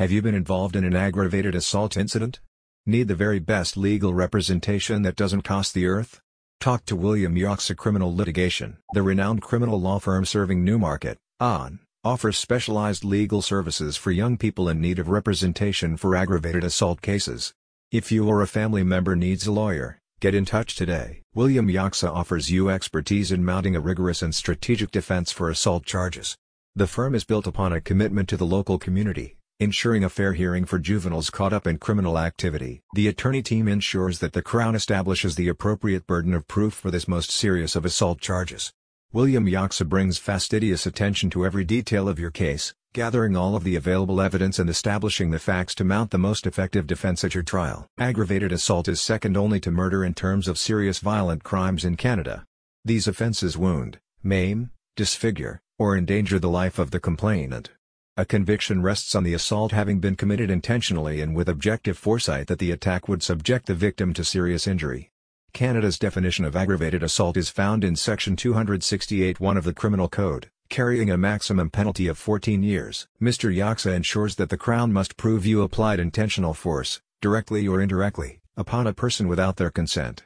[0.00, 2.40] Have you been involved in an aggravated assault incident?
[2.86, 6.22] Need the very best legal representation that doesn't cost the earth?
[6.58, 8.78] Talk to William Yoxa Criminal Litigation.
[8.94, 14.70] The renowned criminal law firm serving Newmarket, on, offers specialized legal services for young people
[14.70, 17.52] in need of representation for aggravated assault cases.
[17.92, 21.20] If you or a family member needs a lawyer, get in touch today.
[21.34, 26.38] William Yoxa offers you expertise in mounting a rigorous and strategic defense for assault charges.
[26.74, 30.64] The firm is built upon a commitment to the local community, ensuring a fair hearing
[30.64, 32.80] for juveniles caught up in criminal activity.
[32.94, 37.06] The attorney team ensures that the Crown establishes the appropriate burden of proof for this
[37.06, 38.72] most serious of assault charges.
[39.12, 43.76] William Yoxa brings fastidious attention to every detail of your case, gathering all of the
[43.76, 47.86] available evidence and establishing the facts to mount the most effective defense at your trial.
[47.98, 52.46] Aggravated assault is second only to murder in terms of serious violent crimes in Canada.
[52.82, 57.70] These offences wound, maim, disfigure, or endanger the life of the complainant.
[58.16, 62.58] A conviction rests on the assault having been committed intentionally and with objective foresight that
[62.58, 65.10] the attack would subject the victim to serious injury.
[65.52, 71.10] Canada's definition of aggravated assault is found in Section 268.1 of the Criminal Code, carrying
[71.10, 73.08] a maximum penalty of 14 years.
[73.22, 73.54] Mr.
[73.54, 78.86] Yoxa ensures that the Crown must prove you applied intentional force, directly or indirectly, upon
[78.86, 80.24] a person without their consent.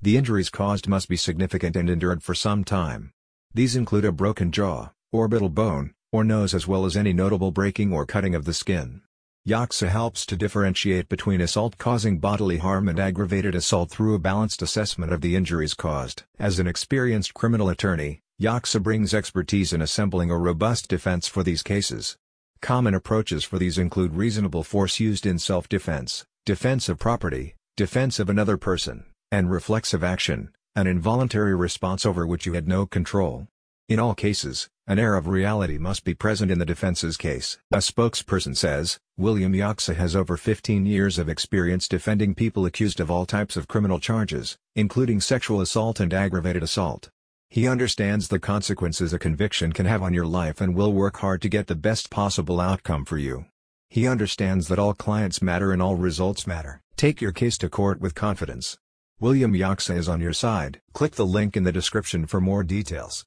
[0.00, 3.12] The injuries caused must be significant and endured for some time.
[3.54, 7.92] These include a broken jaw, orbital bone, or nose as well as any notable breaking
[7.92, 9.02] or cutting of the skin.
[9.46, 14.60] Yoxa helps to differentiate between assault causing bodily harm and aggravated assault through a balanced
[14.60, 16.24] assessment of the injuries caused.
[16.38, 21.62] As an experienced criminal attorney, Yoxa brings expertise in assembling a robust defense for these
[21.62, 22.16] cases.
[22.60, 28.28] Common approaches for these include reasonable force used in self-defense, defense of property, defense of
[28.28, 33.46] another person, and reflexive action, an involuntary response over which you had no control.
[33.88, 37.56] In all cases, an air of reality must be present in the defense's case.
[37.70, 43.12] A spokesperson says, William Yoxa has over 15 years of experience defending people accused of
[43.12, 47.10] all types of criminal charges, including sexual assault and aggravated assault.
[47.48, 51.40] He understands the consequences a conviction can have on your life and will work hard
[51.42, 53.46] to get the best possible outcome for you.
[53.88, 56.80] He understands that all clients matter and all results matter.
[56.96, 58.78] Take your case to court with confidence.
[59.20, 60.80] William Yoxa is on your side.
[60.92, 63.24] Click the link in the description for more details.